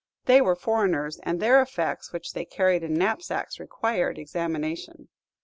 They 0.25 0.41
were 0.41 0.55
foreigners, 0.55 1.19
and 1.21 1.39
their 1.39 1.61
effects, 1.61 2.11
which 2.11 2.33
they 2.33 2.43
carried 2.43 2.81
in 2.81 2.95
knapsacks, 2.95 3.59
required 3.59 4.17
examination. 4.17 5.09